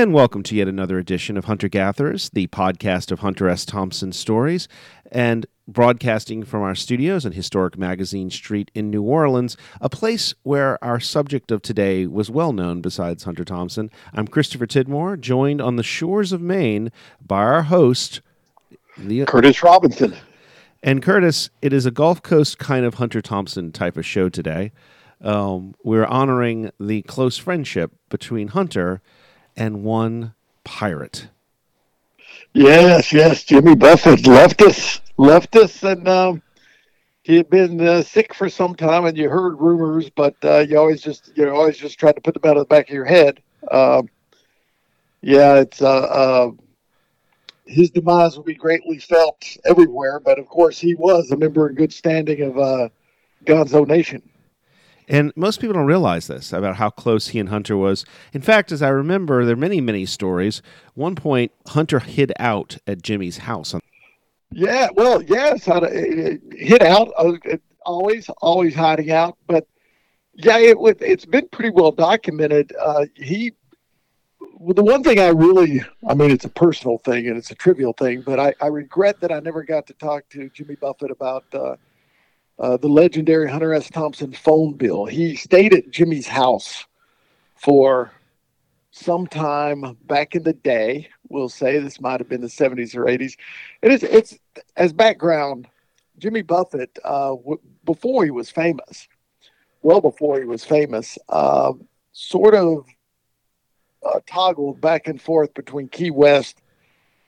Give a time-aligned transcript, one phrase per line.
[0.00, 3.66] And welcome to yet another edition of Hunter Gatherers, the podcast of Hunter S.
[3.66, 4.66] Thompson stories,
[5.12, 10.82] and broadcasting from our studios on Historic Magazine Street in New Orleans, a place where
[10.82, 13.90] our subject of today was well known besides Hunter Thompson.
[14.14, 18.22] I'm Christopher Tidmore, joined on the shores of Maine by our host,
[18.96, 20.16] the, Curtis Robinson.
[20.82, 24.72] And Curtis, it is a Gulf Coast kind of Hunter Thompson type of show today.
[25.20, 29.02] Um, we're honoring the close friendship between Hunter
[29.56, 31.28] and one pirate.
[32.52, 33.44] Yes, yes.
[33.44, 36.42] Jimmy Buffett left us, left us, and um,
[37.22, 40.78] he had been uh, sick for some time, and you heard rumors, but uh, you
[40.78, 43.04] always just you always just tried to put them out of the back of your
[43.04, 43.40] head.
[43.70, 44.08] Um,
[45.22, 46.50] yeah, it's uh, uh,
[47.66, 51.76] his demise will be greatly felt everywhere, but of course he was a member in
[51.76, 52.88] good standing of uh,
[53.44, 54.22] Gonzo Nation.
[55.08, 58.04] And most people don't realize this about how close he and Hunter was.
[58.32, 60.62] In fact, as I remember, there are many, many stories.
[60.94, 63.74] One point, Hunter hid out at Jimmy's house.
[64.52, 65.80] Yeah, well, yes, uh,
[66.52, 67.32] hid out, uh,
[67.84, 69.36] always, always hiding out.
[69.46, 69.66] But
[70.34, 72.72] yeah, it, it's been pretty well documented.
[72.80, 73.52] Uh, he,
[74.58, 77.54] well, the one thing I really, I mean, it's a personal thing and it's a
[77.54, 81.10] trivial thing, but I, I regret that I never got to talk to Jimmy Buffett
[81.10, 81.76] about uh,
[82.60, 83.88] uh, the legendary Hunter S.
[83.88, 85.06] Thompson phone bill.
[85.06, 86.84] He stayed at Jimmy's house
[87.56, 88.12] for
[88.90, 91.08] some time back in the day.
[91.30, 93.36] We'll say this might have been the 70s or 80s.
[93.82, 94.38] And it's, it's
[94.76, 95.68] as background,
[96.18, 99.08] Jimmy Buffett, uh, w- before he was famous,
[99.80, 101.72] well before he was famous, uh,
[102.12, 102.84] sort of
[104.04, 106.60] uh, toggled back and forth between Key West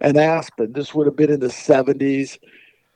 [0.01, 0.73] and Aspen.
[0.73, 2.39] This would have been in the 70s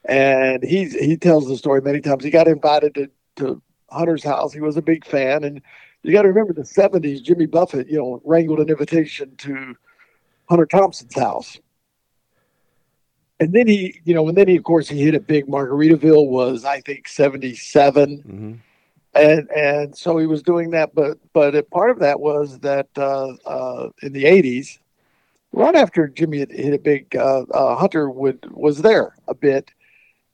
[0.06, 2.24] and he's he tells the story many times.
[2.24, 4.52] He got invited to, to Hunter's house.
[4.52, 5.60] He was a big fan, and
[6.02, 7.22] you got to remember the '70s.
[7.22, 9.74] Jimmy Buffett, you know, wrangled an invitation to
[10.48, 11.58] Hunter Thompson's house,
[13.40, 15.46] and then he, you know, and then he, of course, he hit it big.
[15.46, 18.18] Margaritaville was, I think, '77.
[18.18, 18.52] Mm-hmm.
[19.14, 23.32] And and so he was doing that, but but part of that was that uh,
[23.46, 24.78] uh, in the '80s,
[25.52, 29.72] right after Jimmy hit, hit a big, uh, uh, Hunter would was there a bit,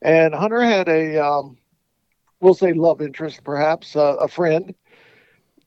[0.02, 1.56] and Hunter had a, um,
[2.40, 4.74] we'll say, love interest, perhaps uh, a friend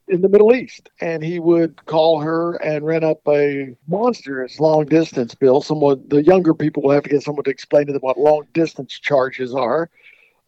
[0.07, 4.85] in the Middle East, and he would call her and rent up a monstrous long
[4.85, 5.61] distance bill.
[5.61, 8.45] Someone, the younger people will have to get someone to explain to them what long
[8.53, 9.89] distance charges are.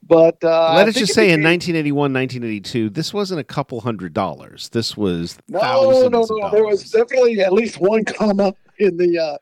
[0.04, 1.40] But uh, let us just say, became...
[1.40, 4.70] in 1981, 1982, this wasn't a couple hundred dollars.
[4.70, 6.52] This was no, no, no.
[6.52, 9.38] There was definitely at least one comma in the uh,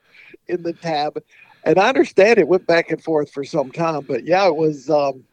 [0.48, 1.22] in the tab
[1.66, 4.88] and I understand it went back and forth for some time, but yeah, it was.
[4.88, 5.24] Um,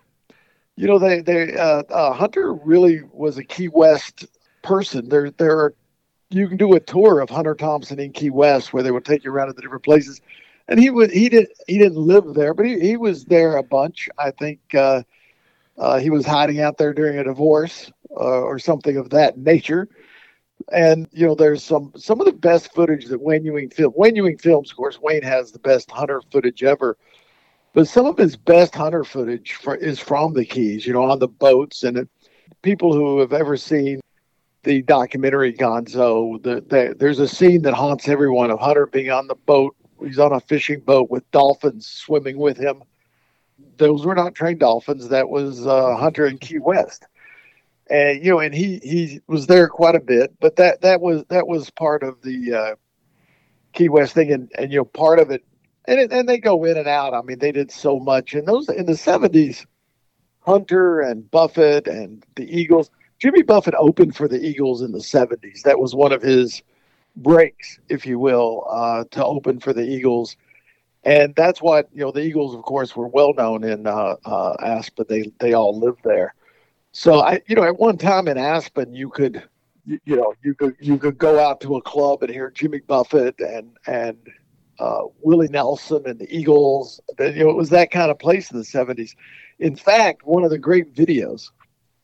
[0.75, 4.25] you know, they they uh, uh, Hunter really was a Key West
[4.63, 5.07] person.
[5.07, 5.75] There there are
[6.31, 9.23] you can do a tour of Hunter Thompson in Key West where they would take
[9.23, 10.19] you around to the different places.
[10.67, 13.63] And he would he didn't he didn't live there, but he, he was there a
[13.63, 14.09] bunch.
[14.17, 15.03] I think uh,
[15.77, 19.88] uh, he was hiding out there during a divorce uh, or something of that nature
[20.71, 24.15] and you know there's some some of the best footage that Wayne Ewing film Wayne
[24.15, 26.97] Ewing films of course Wayne has the best hunter footage ever.
[27.73, 31.19] But some of his best hunter footage for, is from the Keys you know on
[31.19, 32.09] the boats and it,
[32.61, 33.99] people who have ever seen
[34.63, 39.27] the documentary Gonzo the, the, there's a scene that haunts everyone of Hunter being on
[39.27, 39.75] the boat.
[40.01, 42.83] He's on a fishing boat with dolphins swimming with him.
[43.77, 45.09] Those were not trained dolphins.
[45.09, 47.05] That was uh, Hunter in Key West
[47.89, 50.33] and you know, and he he was there quite a bit.
[50.39, 52.75] But that that was that was part of the uh,
[53.73, 55.44] Key West thing, and and you know, part of it,
[55.85, 57.13] and it, and they go in and out.
[57.13, 59.65] I mean, they did so much in those in the seventies.
[60.41, 62.89] Hunter and Buffett and the Eagles.
[63.19, 65.63] Jimmy Buffett opened for the Eagles in the seventies.
[65.63, 66.62] That was one of his
[67.15, 70.35] breaks, if you will, uh, to open for the Eagles.
[71.06, 72.12] And that's what you know.
[72.12, 74.81] The Eagles, of course, were well known in uh, uh.
[75.07, 76.33] They they all lived there.
[76.94, 79.42] So I, you know, at one time in Aspen, you could,
[79.84, 82.80] you, you know, you could you could go out to a club and hear Jimmy
[82.81, 84.18] Buffett and and
[84.80, 87.01] uh, Willie Nelson and the Eagles.
[87.19, 89.16] You know, it was that kind of place in the '70s.
[89.57, 91.50] In fact, one of the great videos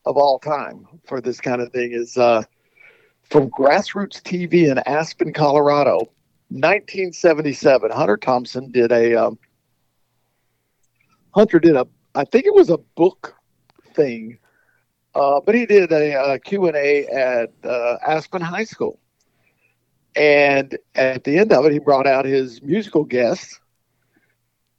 [0.06, 2.42] of all time for this kind of thing is uh,
[3.22, 5.98] from Grassroots TV in Aspen, Colorado,
[6.48, 7.92] 1977.
[7.92, 9.38] Hunter Thompson did a um,
[11.32, 13.36] Hunter did a I think it was a book
[13.94, 14.36] thing
[15.14, 18.98] uh, but he did a, a Q&A at uh, Aspen High School.
[20.16, 23.60] And at the end of it, he brought out his musical guests.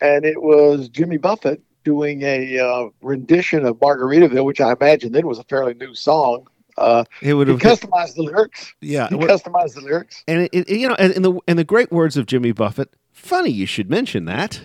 [0.01, 5.25] And it was Jimmy Buffett doing a uh, rendition of Margaritaville, which I imagine then
[5.27, 6.47] was a fairly new song.
[6.77, 8.73] Uh, It would have customized the lyrics.
[8.81, 9.07] yeah.
[9.09, 10.23] He customized the lyrics.
[10.27, 12.93] and it, it- you know, and in the in the great words of Jimmy Buffett,
[13.11, 14.61] funny you should mention that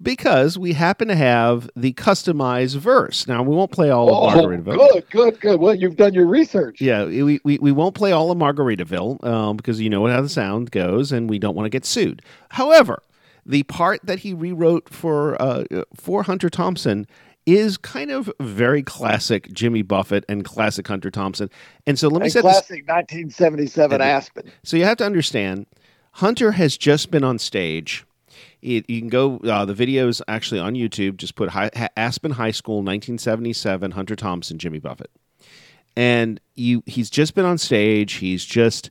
[0.00, 3.26] because we happen to have the customized verse.
[3.26, 4.76] Now we won't play all of Oh, Margaritaville.
[4.76, 5.60] good, good, good.
[5.60, 6.80] Well, you've done your research.
[6.80, 10.28] Yeah, we, we, we won't play all of Margaritaville um, because you know how the
[10.28, 12.22] sound goes, and we don't want to get sued.
[12.50, 13.02] However,
[13.44, 15.64] the part that he rewrote for uh,
[15.96, 17.06] for Hunter Thompson
[17.46, 21.48] is kind of very classic Jimmy Buffett and classic Hunter Thompson.
[21.86, 24.52] And so let me And set this classic 1977 Aspen.
[24.64, 25.64] So you have to understand,
[26.12, 28.04] Hunter has just been on stage.
[28.60, 29.36] It, you can go.
[29.38, 31.16] Uh, the videos actually on YouTube.
[31.16, 33.92] Just put high, Aspen High School, 1977.
[33.92, 35.10] Hunter Thompson, Jimmy Buffett,
[35.96, 36.82] and you.
[36.86, 38.14] He's just been on stage.
[38.14, 38.90] He's just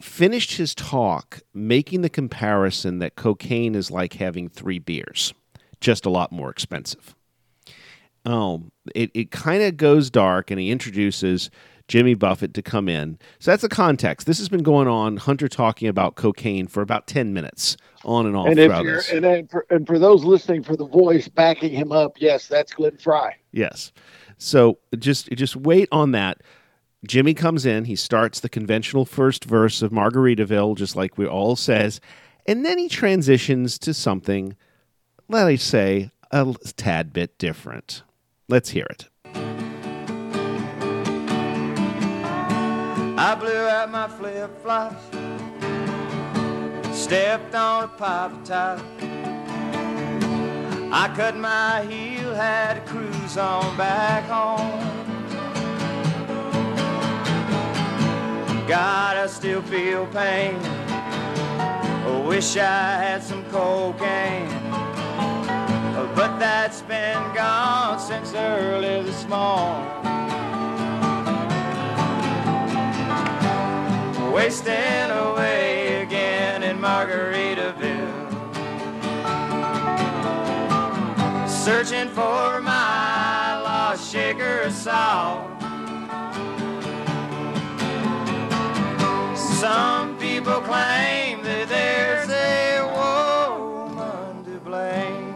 [0.00, 5.32] finished his talk, making the comparison that cocaine is like having three beers,
[5.80, 7.14] just a lot more expensive.
[8.24, 11.50] Um, it, it kind of goes dark, and he introduces
[11.90, 13.18] Jimmy Buffett to come in.
[13.40, 14.24] So that's the context.
[14.24, 15.16] This has been going on.
[15.16, 19.10] Hunter talking about cocaine for about ten minutes, on and off And if you're this.
[19.10, 22.96] and, for, and for those listening for the voice backing him up, yes, that's Glenn
[22.96, 23.34] Frey.
[23.50, 23.90] Yes.
[24.38, 26.42] So just just wait on that.
[27.08, 27.86] Jimmy comes in.
[27.86, 32.00] He starts the conventional first verse of Margaritaville, just like we all says,
[32.46, 34.54] and then he transitions to something,
[35.28, 38.04] let I say, a tad bit different.
[38.48, 39.09] Let's hear it.
[43.22, 45.04] I blew out my flip flops,
[46.98, 48.80] stepped on a pop top.
[50.90, 54.80] I cut my heel, had to cruise on back home.
[58.66, 60.56] God, I still feel pain.
[60.56, 64.48] I wish I had some cocaine.
[66.14, 69.99] But that's been gone since early this morning.
[74.32, 78.28] Wasting away again in Margaritaville.
[81.48, 84.12] Searching for my lost
[84.72, 85.50] salt.
[89.36, 95.34] Some people claim that there's a woman to blame,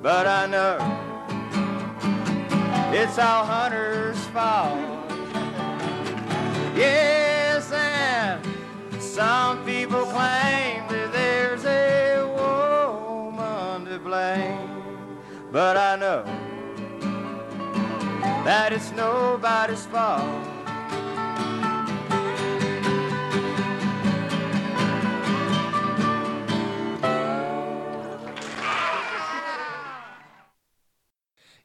[0.00, 0.78] but I know
[2.94, 3.81] it's all Hunter's
[18.44, 20.48] that it's nobody's fault.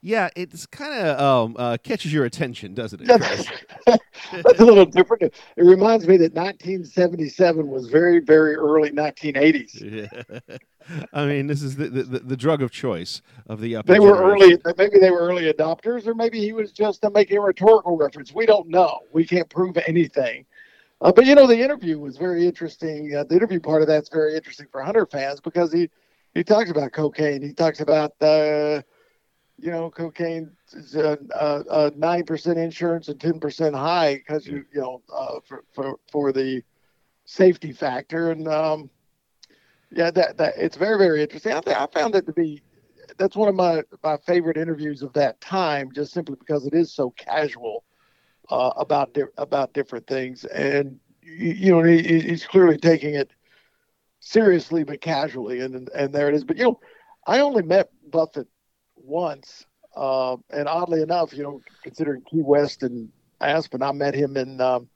[0.01, 3.07] Yeah, it's kind of um, uh, catches your attention, doesn't it?
[3.07, 3.47] Chris?
[3.85, 4.03] That's,
[4.44, 5.24] that's a little different.
[5.24, 10.07] It reminds me that 1977 was very, very early 1980s.
[10.50, 10.57] Yeah.
[11.13, 14.16] I mean, this is the, the, the drug of choice of the upper They were
[14.16, 14.62] generation.
[14.65, 18.34] early, maybe they were early adopters, or maybe he was just making a rhetorical reference.
[18.34, 19.00] We don't know.
[19.12, 20.46] We can't prove anything.
[21.01, 23.15] Uh, but you know, the interview was very interesting.
[23.15, 25.89] Uh, the interview part of that's very interesting for Hunter fans because he
[26.34, 27.41] he talks about cocaine.
[27.41, 28.82] He talks about uh,
[29.60, 34.82] you know cocaine is a nine percent insurance and ten percent high because you you
[34.82, 36.63] know uh, for for for the
[37.25, 38.89] safety factor and um,
[39.91, 41.53] yeah that that it's very very interesting.
[41.53, 42.62] I, th- I found it to be
[43.17, 46.94] that's one of my my favorite interviews of that time just simply because it is
[46.94, 47.84] so casual
[48.50, 53.32] uh, about di- about different things and you, you know he, he's clearly taking it
[54.20, 56.79] seriously but casually and and there it is but you know
[57.27, 58.48] I only met Buffett
[58.96, 59.65] once
[59.96, 63.10] uh, and oddly enough you know considering Key West and
[63.41, 64.89] Aspen I met him in um,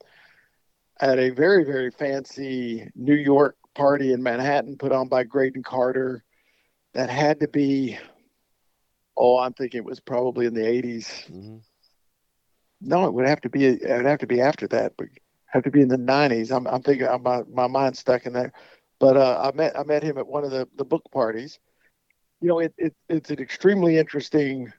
[0.99, 6.23] at a very very fancy New York party in Manhattan put on by Graydon Carter
[6.93, 7.97] that had to be
[9.17, 11.61] oh I'm thinking it was probably in the 80s Mhm.
[12.81, 13.65] no, it would have to be.
[13.65, 15.07] It would have to be after that, but
[15.47, 16.51] have to be in the nineties.
[16.51, 17.07] I'm, I'm thinking.
[17.07, 18.53] I'm, my my mind's stuck in there.
[18.99, 21.59] But uh, I met I met him at one of the, the book parties.
[22.41, 24.71] You know, it, it it's an extremely interesting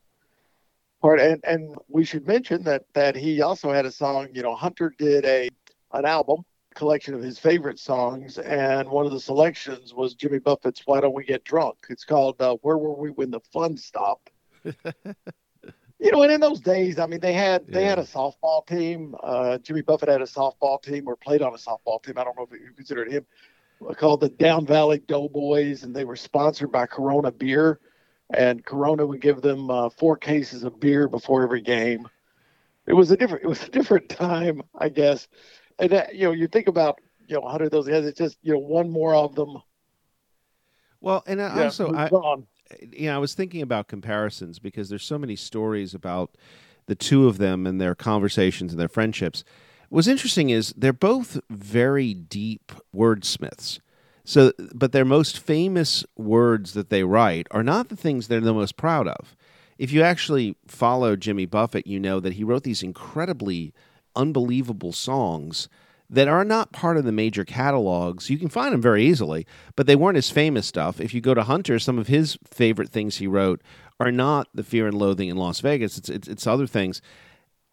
[1.01, 4.29] part, and and we should mention that that he also had a song.
[4.35, 5.49] You know, Hunter did a
[5.93, 6.45] an album
[6.75, 11.15] collection of his favorite songs, and one of the selections was Jimmy Buffett's "Why Don't
[11.15, 14.31] We Get Drunk." It's called uh, "Where Were We When the Fun Stopped."
[14.65, 19.15] you know, and in those days, I mean, they had they had a softball team.
[19.23, 22.19] Uh, Jimmy Buffett had a softball team, or played on a softball team.
[22.19, 23.25] I don't know if you considered him
[23.89, 27.81] uh, called the Down Valley Doughboys, and they were sponsored by Corona Beer.
[28.35, 32.09] And Corona would give them uh, four cases of beer before every game.
[32.87, 35.29] it was a different it was a different time, I guess.
[35.83, 38.05] And that, you know, you think about you know, hundred of those guys.
[38.05, 39.59] It's just you know, one more of them.
[41.01, 42.47] Well, and yeah, also, I, on.
[42.93, 46.37] you know, I was thinking about comparisons because there's so many stories about
[46.87, 49.45] the two of them and their conversations and their friendships.
[49.89, 53.81] What's interesting is they're both very deep wordsmiths.
[54.25, 58.55] So, but their most famous words that they write are not the things they're the
[58.55, 59.37] most proud of.
[59.79, 63.75] If you actually follow Jimmy Buffett, you know that he wrote these incredibly
[64.17, 65.69] unbelievable songs
[66.11, 68.29] that are not part of the major catalogs.
[68.29, 71.01] You can find them very easily, but they weren't his famous stuff.
[71.01, 73.63] If you go to Hunter, some of his favorite things he wrote
[73.99, 75.97] are not the Fear and Loathing in Las Vegas.
[75.97, 77.01] It's it's, it's other things.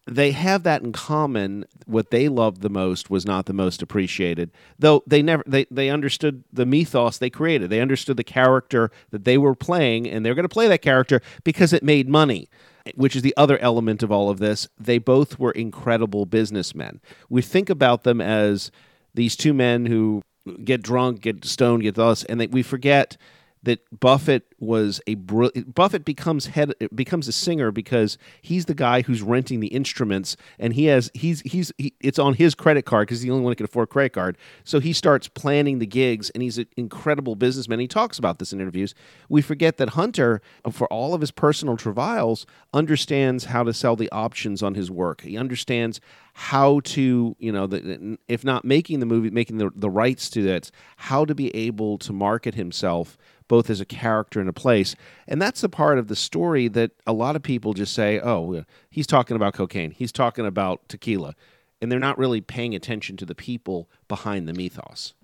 [0.06, 1.64] They have that in common.
[1.86, 5.90] What they loved the most was not the most appreciated, though they never they, they
[5.90, 7.70] understood the mythos they created.
[7.70, 11.20] They understood the character that they were playing, and they're going to play that character
[11.44, 12.48] because it made money
[12.94, 14.68] which is the other element of all of this.
[14.78, 17.00] They both were incredible businessmen.
[17.28, 18.70] We think about them as
[19.14, 20.22] these two men who
[20.64, 23.16] get drunk, get stoned, get us, and they, we forget
[23.62, 29.02] that Buffett was a br- Buffett becomes head becomes a singer because he's the guy
[29.02, 33.06] who's renting the instruments and he has he's he's he, it's on his credit card
[33.06, 34.38] because he's the only one who can afford a credit card.
[34.64, 37.80] So he starts planning the gigs and he's an incredible businessman.
[37.80, 38.94] He talks about this in interviews.
[39.28, 40.40] We forget that Hunter,
[40.70, 45.20] for all of his personal travails, understands how to sell the options on his work.
[45.20, 46.00] He understands
[46.32, 50.42] how to you know the, if not making the movie making the, the rights to
[50.42, 53.18] that how to be able to market himself
[53.50, 54.94] both as a character and a place.
[55.26, 58.64] And that's the part of the story that a lot of people just say, oh,
[58.88, 61.34] he's talking about cocaine, he's talking about tequila.
[61.82, 65.14] And they're not really paying attention to the people behind the mythos.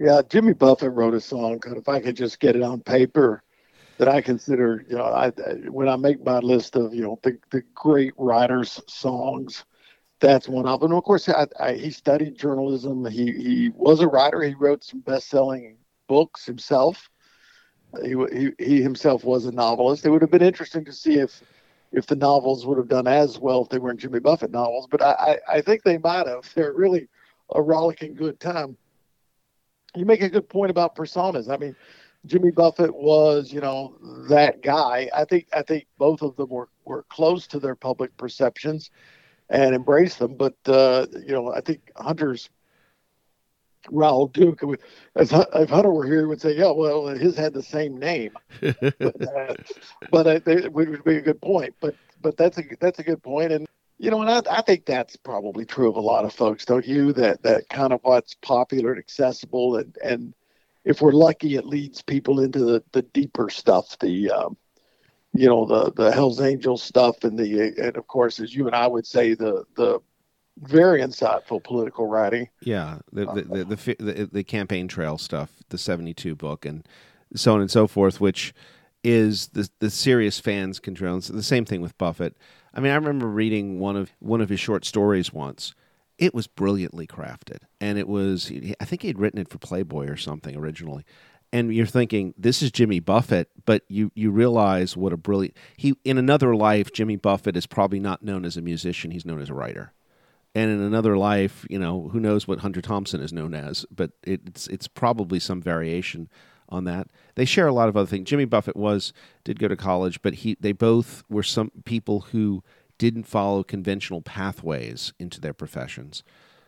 [0.00, 3.44] Yeah, Jimmy Buffett wrote a song called "If I Could Just Get It on Paper,"
[3.98, 5.30] that I consider, you know, I
[5.70, 9.64] when I make my list of, you know, the, the great writers' songs,
[10.18, 10.92] that's one of them.
[10.92, 13.04] Of course, I, I, he studied journalism.
[13.06, 14.42] He he was a writer.
[14.42, 15.76] He wrote some best-selling
[16.08, 17.08] books himself.
[18.02, 20.04] He, he, himself was a novelist.
[20.04, 21.42] It would have been interesting to see if
[21.90, 25.00] if the novels would have done as well if they weren't Jimmy Buffett novels, but
[25.00, 26.52] I, I, I think they might have.
[26.54, 27.08] They're really
[27.54, 28.76] a rollicking good time.
[29.96, 31.50] You make a good point about personas.
[31.50, 31.74] I mean,
[32.26, 33.96] Jimmy Buffett was, you know,
[34.28, 35.08] that guy.
[35.14, 38.90] I think I think both of them were, were close to their public perceptions
[39.48, 40.34] and embraced them.
[40.36, 42.50] But uh, you know, I think Hunter's
[43.90, 44.62] Raoul Duke.
[45.16, 48.32] If, if Hunter were here, he would say, "Yeah, well, his had the same name."
[48.60, 49.54] but uh,
[50.10, 51.74] but uh, it would be a good point.
[51.80, 53.66] But but that's a that's a good point, and
[53.98, 56.86] you know, and I, I think that's probably true of a lot of folks, don't
[56.86, 57.12] you?
[57.12, 60.34] That that kind of what's popular and accessible, and and
[60.84, 64.56] if we're lucky, it leads people into the the deeper stuff, the um,
[65.34, 68.74] you know, the the Hell's Angels stuff, and the and of course, as you and
[68.74, 70.00] I would say, the the
[70.60, 72.48] very insightful political writing.
[72.60, 76.86] Yeah, the the the, the, the, campaign trail stuff, the seventy two book, and
[77.34, 78.54] so on and so forth, which
[79.04, 81.20] is the the serious fans control.
[81.20, 82.36] The same thing with Buffett.
[82.74, 85.74] I mean, I remember reading one of one of his short stories once.
[86.18, 88.50] It was brilliantly crafted, and it was
[88.80, 91.04] I think he'd written it for Playboy or something originally.
[91.50, 95.94] And you're thinking this is Jimmy Buffett, but you you realize what a brilliant he
[96.04, 99.48] in another life Jimmy Buffett is probably not known as a musician; he's known as
[99.48, 99.92] a writer
[100.58, 104.10] and in another life, you know, who knows what Hunter Thompson is known as, but
[104.24, 106.28] it's it's probably some variation
[106.68, 107.08] on that.
[107.36, 108.28] They share a lot of other things.
[108.28, 109.12] Jimmy Buffett was
[109.44, 112.62] did go to college, but he they both were some people who
[112.98, 116.24] didn't follow conventional pathways into their professions.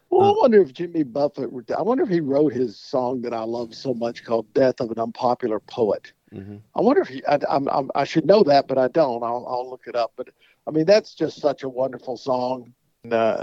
[0.08, 1.50] Well, I uh, wonder if Jimmy Buffett.
[1.76, 4.90] I wonder if he wrote his song that I love so much called "Death of
[4.90, 6.58] an Unpopular Poet." Mm-hmm.
[6.76, 7.24] I wonder if he.
[7.26, 9.22] I, I'm, I'm, i should know that, but I don't.
[9.22, 10.12] I'll, I'll, look it up.
[10.16, 10.28] But
[10.66, 12.72] I mean, that's just such a wonderful song.
[13.10, 13.42] Uh,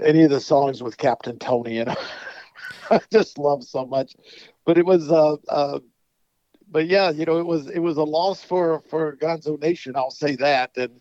[0.00, 1.96] any of the songs with Captain Tony and
[2.90, 4.16] I just love so much.
[4.64, 5.80] But it was uh, uh
[6.70, 9.96] but yeah, you know, it was it was a loss for for Gonzo Nation.
[9.96, 11.00] I'll say that, and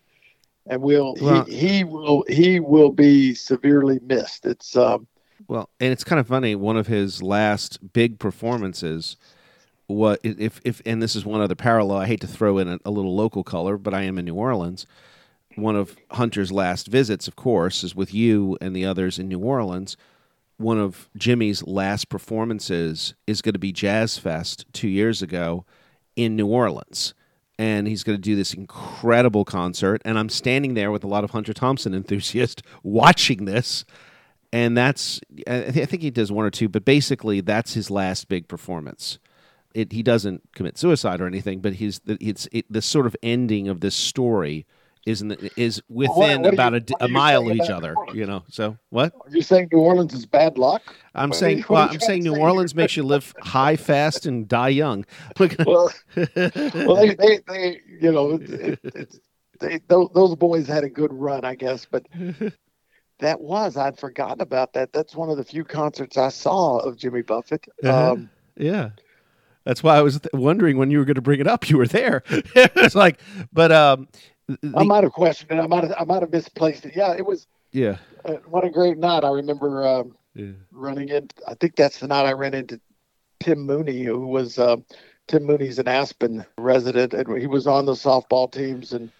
[0.67, 4.45] and we'll well, he, he will he will be severely missed.
[4.45, 5.07] It's um,
[5.47, 6.55] well, and it's kind of funny.
[6.55, 9.15] One of his last big performances,
[9.87, 11.99] what if if and this is one other parallel.
[11.99, 14.35] I hate to throw in a, a little local color, but I am in New
[14.35, 14.87] Orleans
[15.61, 19.39] one of Hunter's last visits, of course, is with you and the others in New
[19.39, 19.97] Orleans.
[20.57, 25.65] One of Jimmy's last performances is going to be Jazz Fest two years ago
[26.15, 27.13] in New Orleans.
[27.57, 30.01] And he's going to do this incredible concert.
[30.05, 33.85] And I'm standing there with a lot of Hunter Thompson enthusiasts watching this.
[34.51, 38.47] And that's, I think he does one or two, but basically that's his last big
[38.47, 39.19] performance.
[39.75, 43.67] It, he doesn't commit suicide or anything, but he's it's it, the sort of ending
[43.67, 44.65] of this story
[45.05, 47.69] is in the, is within what are about you- a what a, mile of each
[47.69, 47.95] other.
[48.13, 50.81] You know, so what Are you saying New Orleans is bad luck?
[51.15, 52.35] I'm What saying, you- well, I'm saying New?
[52.37, 55.05] Orleans makes you live high, fast, and die young.
[55.39, 59.15] Well, well, they, they, they you know, it, it,
[59.59, 62.05] they, those, those boys had a good run, I guess, but
[63.19, 64.93] that was I'd forgotten about that.
[64.93, 67.65] That's one of the few concerts I saw of Jimmy Buffett.
[67.83, 68.11] Uh-huh.
[68.13, 68.89] Um, yeah.
[69.65, 71.69] That's why I was th- wondering when you were going to bring it up.
[71.69, 72.23] You were there.
[72.29, 73.19] it's like,
[73.51, 74.07] but um,
[74.61, 75.61] the- I might have questioned it.
[75.61, 76.95] I might have, I might have misplaced it.
[76.95, 79.23] Yeah, it was yeah, uh, what a great night.
[79.23, 81.29] I remember um, yeah, running in.
[81.47, 82.79] I think that's the night I ran into
[83.39, 84.77] Tim Mooney, who was uh,
[85.27, 89.11] Tim Mooney's an Aspen resident, and he was on the softball teams and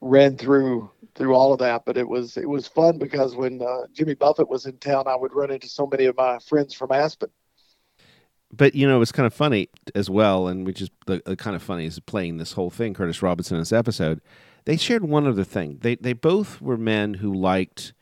[0.00, 1.84] ran through through all of that.
[1.84, 5.16] But it was it was fun because when uh, Jimmy Buffett was in town, I
[5.16, 7.30] would run into so many of my friends from Aspen.
[8.52, 11.30] But you know, it was kind of funny as well, and which is the, uh,
[11.30, 12.94] the kind of funny is playing this whole thing.
[12.94, 14.20] Curtis Robinson in this episode,
[14.64, 15.78] they shared one other thing.
[15.80, 17.92] They they both were men who liked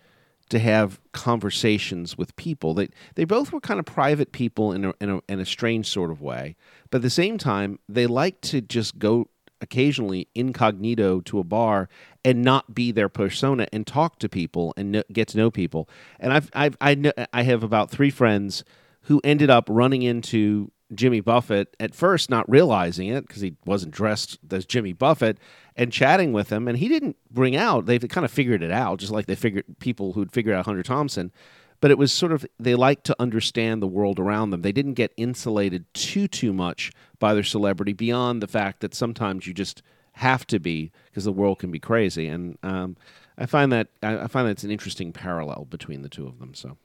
[0.51, 2.75] to have conversations with people.
[2.75, 5.87] They they both were kind of private people in a, in a in a strange
[5.87, 6.57] sort of way,
[6.91, 9.29] but at the same time, they liked to just go
[9.61, 11.89] occasionally incognito to a bar
[12.25, 15.89] and not be their persona and talk to people and kn- get to know people.
[16.19, 18.65] And I've I've I know I have about three friends
[19.03, 23.93] who ended up running into Jimmy Buffett at first, not realizing it because he wasn't
[23.93, 25.39] dressed as Jimmy Buffett,
[25.77, 26.67] and chatting with him.
[26.67, 29.65] And he didn't bring out, they kind of figured it out, just like they figured
[29.79, 31.33] people who'd figured out Hunter Thompson.
[31.81, 34.63] But it was sort of, they liked to understand the world around them.
[34.63, 39.47] They didn't get insulated too, too much by their celebrity beyond the fact that sometimes
[39.47, 39.83] you just
[40.15, 42.27] have to be because the world can be crazy.
[42.27, 42.97] And um,
[43.39, 46.53] I find that, I, I find that's an interesting parallel between the two of them.
[46.53, 46.77] So.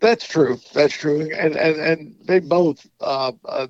[0.00, 0.58] That's true.
[0.72, 1.30] That's true.
[1.32, 3.68] And and, and they both, uh, uh,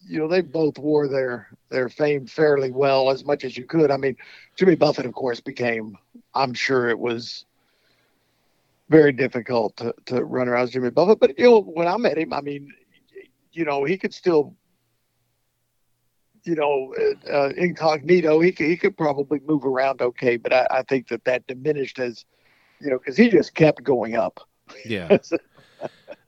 [0.00, 3.90] you know, they both wore their their fame fairly well as much as you could.
[3.90, 4.16] I mean,
[4.56, 5.96] Jimmy Buffett, of course, became.
[6.34, 7.44] I'm sure it was
[8.88, 11.20] very difficult to, to run around Jimmy Buffett.
[11.20, 12.72] But you know, when I met him, I mean,
[13.52, 14.56] you know, he could still.
[16.44, 16.94] You know,
[17.30, 18.40] uh, incognito.
[18.40, 21.98] He could, he could probably move around okay, but I, I think that that diminished
[21.98, 22.24] as,
[22.80, 24.47] you know, because he just kept going up.
[24.84, 25.18] Yeah.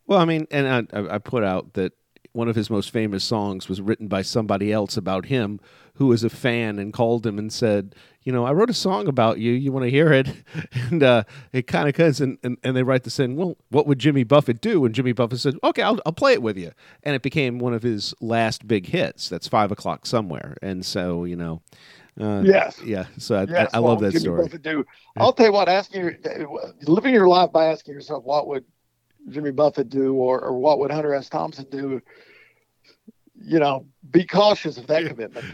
[0.07, 1.92] Well, I mean, and I, I put out that
[2.33, 5.61] one of his most famous songs was written by somebody else about him
[5.94, 9.07] who was a fan and called him and said, you know, I wrote a song
[9.07, 9.53] about you.
[9.53, 10.29] You want to hear it?
[10.90, 11.22] And uh,
[11.53, 14.24] it kind of comes, and, and, and they write the saying, well, what would Jimmy
[14.24, 14.85] Buffett do?
[14.85, 16.72] And Jimmy Buffett said, okay, I'll, I'll play it with you.
[17.05, 19.29] And it became one of his last big hits.
[19.29, 20.57] That's five o'clock somewhere.
[20.61, 21.62] And so, you know,
[22.18, 22.81] uh, Yes.
[22.83, 23.07] yeah.
[23.18, 24.49] So I, Yes, I, I love well, that story.
[24.49, 24.85] Do.
[25.16, 26.16] I'll tell you what, asking your,
[26.83, 28.64] living your life by asking yourself, what would
[29.29, 31.29] Jimmy Buffett do or, or what would Hunter S.
[31.29, 32.01] Thompson do?
[33.42, 35.46] You know, be cautious of that commitment.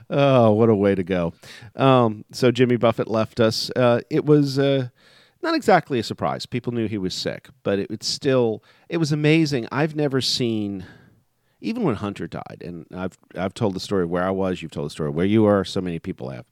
[0.10, 1.32] oh, what a way to go!
[1.76, 3.70] Um, so Jimmy Buffett left us.
[3.76, 4.88] Uh, it was uh,
[5.42, 6.44] not exactly a surprise.
[6.44, 9.68] People knew he was sick, but it, it's still it was amazing.
[9.70, 10.84] I've never seen,
[11.66, 14.62] even when Hunter died, and I've I've told the story where I was.
[14.62, 15.64] You've told the story where you are.
[15.64, 16.46] So many people have,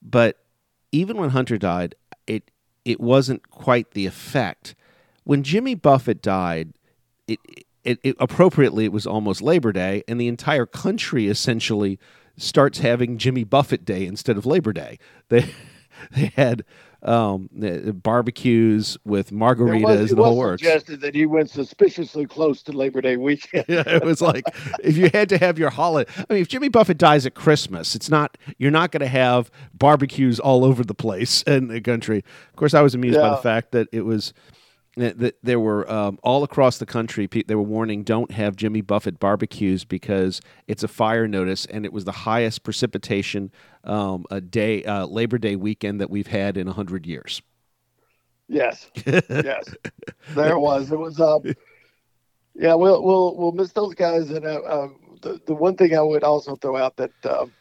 [0.00, 0.38] but
[0.92, 1.96] even when Hunter died,
[2.28, 2.52] it
[2.84, 4.76] it wasn't quite the effect.
[5.24, 6.74] When Jimmy Buffett died,
[7.26, 7.40] it,
[7.82, 11.98] it, it appropriately it was almost Labor Day, and the entire country essentially
[12.36, 15.00] starts having Jimmy Buffett Day instead of Labor Day.
[15.28, 15.52] They
[16.12, 16.64] they had
[17.02, 17.48] um,
[18.02, 20.62] barbecues with margaritas was, and the whole works.
[20.62, 23.64] suggested that he went suspiciously close to Labor Day weekend.
[23.76, 24.44] Yeah, it was like
[24.82, 26.10] if you had to have your holiday.
[26.16, 29.50] I mean, if Jimmy Buffett dies at Christmas, it's not you're not going to have
[29.74, 32.24] barbecues all over the place in the country.
[32.50, 34.32] Of course, I was amused by the fact that it was
[34.96, 37.26] there were um, all across the country.
[37.26, 41.92] They were warning don't have Jimmy Buffett barbecues because it's a fire notice, and it
[41.92, 43.52] was the highest precipitation
[43.84, 47.42] um, a day uh, Labor Day weekend that we've had in hundred years.
[48.48, 49.74] Yes, yes,
[50.34, 50.90] there it was.
[50.90, 51.20] It was.
[51.20, 51.42] Um,
[52.54, 54.30] yeah, we'll we'll we'll miss those guys.
[54.30, 54.88] And uh, uh,
[55.20, 57.52] the the one thing I would also throw out that um,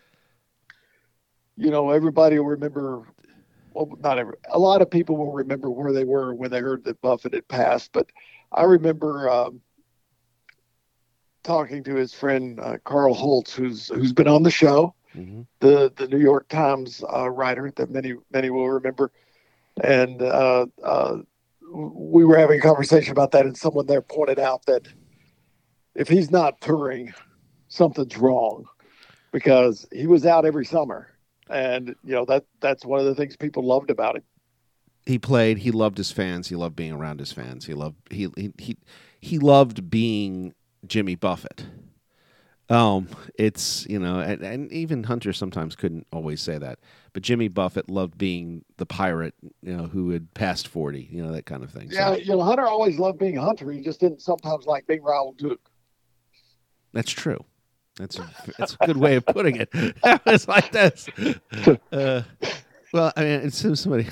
[1.58, 3.06] you know everybody will remember.
[3.76, 4.36] Well, not every.
[4.52, 7.48] A lot of people will remember where they were when they heard that Buffett had
[7.50, 7.92] passed.
[7.92, 8.08] But
[8.54, 9.62] I remember um,
[11.44, 15.92] talking to his friend uh, Carl Holtz, who's who's been on the show hmm the
[15.96, 19.12] the New York Times uh, writer that many many will remember,
[19.84, 21.18] and uh, uh,
[21.74, 24.88] we were having a conversation about that, and someone there pointed out that
[25.96, 27.14] if he's not touring,
[27.68, 28.66] something's wrong,
[29.32, 31.15] because he was out every summer,
[31.50, 34.24] and you know that that's one of the things people loved about him.
[35.06, 38.28] he played he loved his fans he loved being around his fans he loved he
[38.36, 38.78] he he,
[39.20, 40.54] he loved being
[40.88, 41.66] jimmy buffett
[42.68, 46.80] Um, it's you know, and, and even Hunter sometimes couldn't always say that,
[47.14, 51.32] but Jimmy Buffett loved being the pirate, you know, who had passed forty, you know,
[51.32, 51.92] that kind of thing.
[51.92, 53.70] So Yeah, you know, Hunter always loved being Hunter.
[53.72, 55.62] He just didn't sometimes like being Raoul Duke.
[56.92, 57.46] that's true.
[57.98, 59.70] That's a, that's a good way of putting it.
[59.74, 61.08] it's like this.
[61.92, 62.24] Uh,
[62.94, 64.08] well, I mean, somebody.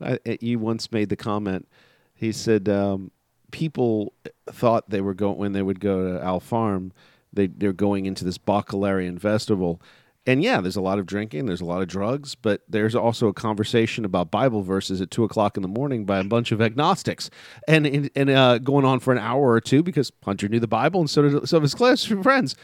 [0.00, 1.66] I, you once made the comment.
[2.14, 3.10] He said um,
[3.50, 4.12] people
[4.50, 6.92] thought they were going when they would go to Owl Farm.
[7.32, 9.82] They they're going into this Bacchanalian festival,
[10.26, 13.28] and yeah, there's a lot of drinking, there's a lot of drugs, but there's also
[13.28, 16.60] a conversation about Bible verses at two o'clock in the morning by a bunch of
[16.60, 17.30] agnostics,
[17.68, 21.00] and and uh, going on for an hour or two because Hunter knew the Bible
[21.00, 22.56] and so did some of his close friends,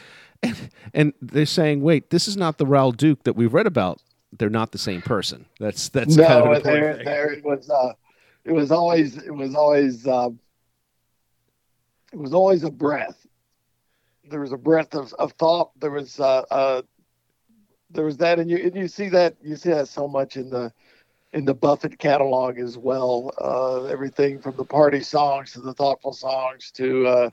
[0.43, 4.01] and and they're saying, wait, this is not the Raoul Duke that we've read about.
[4.37, 5.45] They're not the same person.
[5.59, 7.05] That's that's no, kind of there, thing.
[7.05, 7.69] there it was.
[7.69, 7.93] Uh,
[8.45, 10.37] it was always, it was always, um,
[12.11, 13.25] it was always a breath.
[14.29, 15.71] There was a breath of, of thought.
[15.79, 16.81] There was, uh, uh,
[17.89, 20.49] there was that, and you and you see that you see that so much in
[20.49, 20.73] the
[21.33, 23.31] in the Buffett catalog as well.
[23.39, 27.29] Uh, everything from the party songs to the thoughtful songs to, uh,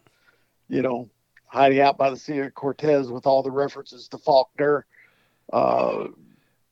[0.69, 1.09] you know,
[1.51, 4.87] hiding out by the Sea of Cortez with all the references to Faulkner.
[5.53, 6.07] Uh,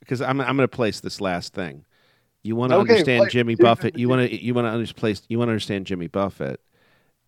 [0.00, 1.84] because I'm I'm going to place this last thing.
[2.42, 3.98] You want to Okay, understand play- Jimmy Buffett.
[3.98, 6.60] You want to you want to place you want to understand Jimmy Buffett.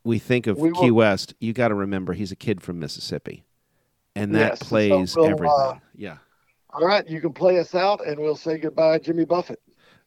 [0.04, 1.34] We think of We Key West.
[1.40, 3.44] You got to remember he's a kid from Mississippi,
[4.16, 5.48] and that Yes, so plays we'll, everything.
[5.58, 6.16] uh, yeah.
[6.70, 9.60] all right, you can play us out, and we'll say goodbye, Jimmy Buffett.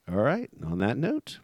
[0.10, 0.50] All right.
[0.66, 1.40] On that note.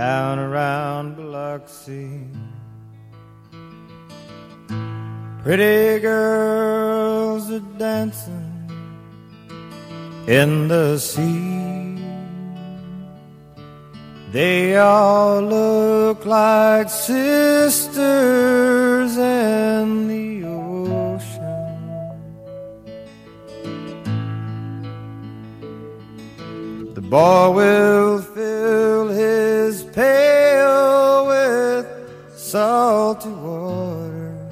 [0.00, 2.08] Down around Biloxi.
[5.42, 8.70] Pretty girls are dancing
[10.26, 11.98] in the sea.
[14.32, 17.98] They all look like sisters
[19.18, 21.74] in the ocean.
[26.94, 28.09] The boy will
[33.10, 34.48] salty water.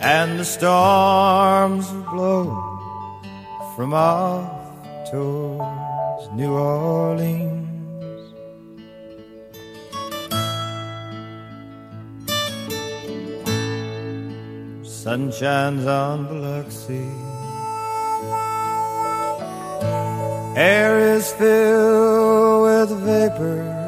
[0.00, 2.44] And the storms blow
[3.74, 7.58] from off towards New Orleans.
[14.84, 17.08] Sun shines on Biloxi.
[20.56, 23.79] Air is filled with vapors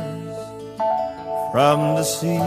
[1.53, 2.39] from the sea.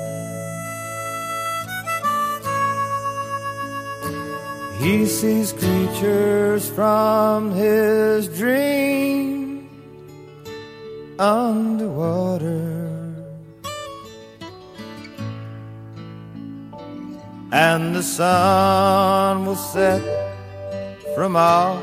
[4.81, 9.69] He sees creatures from his dream
[11.21, 12.74] underwater.
[17.55, 20.03] And the sun will set
[21.15, 21.81] from out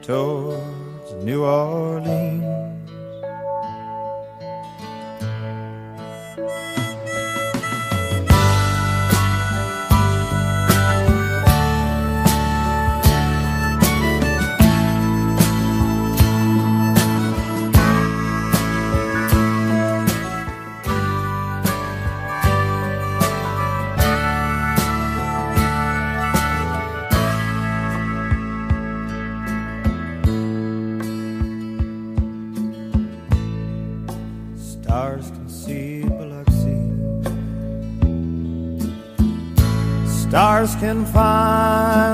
[0.00, 2.25] towards New Orleans.
[40.80, 42.05] Can find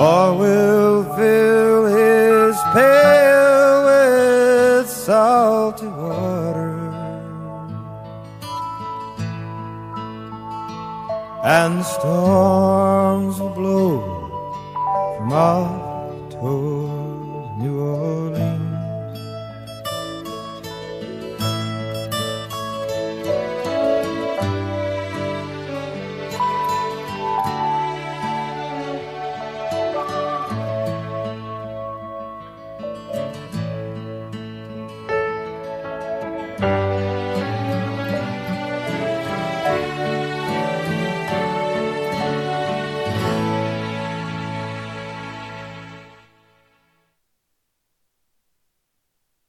[0.00, 6.72] Boy will fill his pail with salty water.
[11.44, 14.00] And storms will blow
[15.18, 15.79] from October.